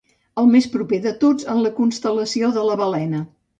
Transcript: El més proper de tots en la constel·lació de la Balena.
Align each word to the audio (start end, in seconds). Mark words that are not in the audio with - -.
El 0.43 0.47
més 0.53 0.67
proper 0.75 0.99
de 1.03 1.11
tots 1.25 1.47
en 1.57 1.63
la 1.67 1.73
constel·lació 1.81 2.53
de 2.59 2.67
la 2.73 2.81
Balena. 2.83 3.25